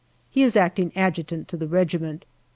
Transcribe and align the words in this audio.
He 0.31 0.41
is 0.41 0.55
acting 0.55 0.91
Adjutant 0.97 1.47
to 1.49 1.57
the 1.57 1.67
regiment. 1.67 2.25